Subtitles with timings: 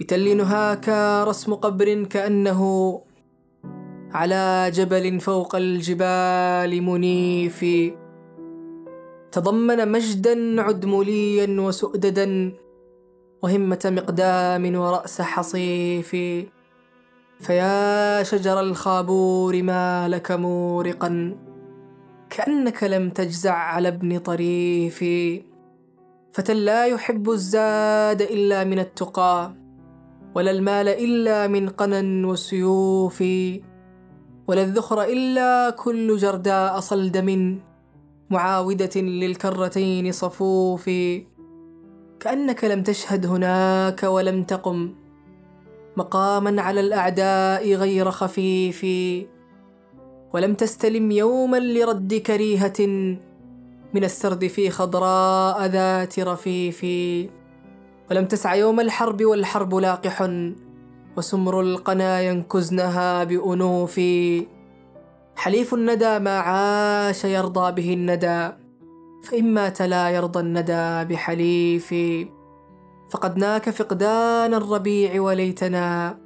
[0.00, 0.88] بتل نهاك
[1.28, 2.60] رسم قبر كأنه
[4.12, 7.64] على جبل فوق الجبال منيف.
[9.32, 12.52] تضمن مجدا عدمليا وسؤددا
[13.42, 16.10] وهمة مقدام ورأس حصيف.
[17.40, 21.36] فيا شجر الخابور ما لك مورقا
[22.30, 25.04] كأنك لم تجزع على ابن طريف.
[26.32, 29.63] فتى لا يحب الزاد إلا من التقى.
[30.34, 33.22] ولا المال إلا من قنا وسيوف
[34.48, 37.58] ولا الذخر إلا كل جرداء صلدم
[38.30, 40.90] معاودة للكرتين صفوف.
[42.20, 44.94] كأنك لم تشهد هناك ولم تقم
[45.96, 48.86] مقاما على الأعداء غير خفيف
[50.32, 52.80] ولم تستلم يوما لرد كريهة
[53.94, 56.84] من السرد في خضراء ذات رفيف.
[58.10, 60.30] ولم تسع يوم الحرب والحرب لاقح
[61.16, 64.00] وسمر القنا ينكزنها بأنوف.
[65.36, 68.48] حليف الندى ما عاش يرضى به الندى
[69.24, 71.94] فإن مات لا يرضى الندى بحليف.
[73.10, 76.18] فقدناك فقدان الربيع وليتنا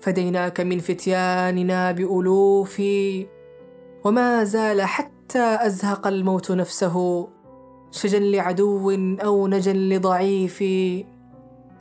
[0.00, 2.82] فديناك من فتياننا بألوف.
[4.04, 7.28] وما زال حتى أزهق الموت نفسه
[7.90, 8.90] شجا لعدو
[9.20, 10.62] أو نجا لضعيف.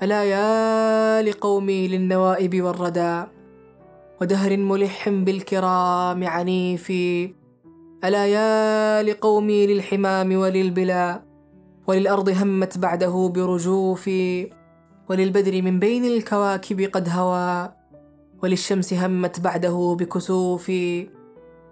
[0.03, 3.23] ألا يا لقومي للنوائب والردى
[4.21, 6.91] ودهر ملح بالكرام عنيف
[8.03, 11.21] ألا يا لقومي للحمام وللبلا
[11.87, 14.09] وللأرض همت بعده برجوف
[15.09, 17.73] وللبدر من بين الكواكب قد هوى
[18.43, 20.71] وللشمس همت بعده بكسوف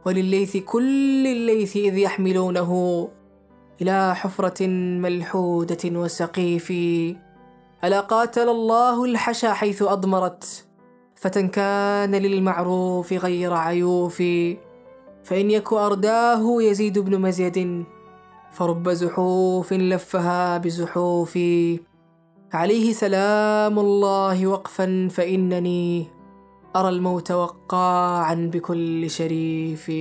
[0.06, 3.10] وللليث كل الليث إذ يحملونه
[3.82, 6.74] إلى حفرة ملحودة وسقيف
[7.84, 10.66] ألا قاتل الله الحشا حيث أضمرت؟
[11.16, 14.18] فتى كان للمعروف غير عيوف.
[15.24, 17.86] فإن يك أرداه يزيد بن مزيد
[18.52, 21.40] فرب زحوف لفها بزحوف.
[22.54, 26.08] عليه سلام الله وقفا فإنني
[26.76, 29.92] أرى الموت وقاعا بكل شريف.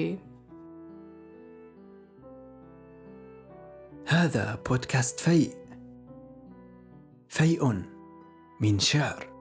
[4.07, 5.62] هذا بودكاست فيء
[7.33, 7.83] فيء
[8.61, 9.32] من شعر.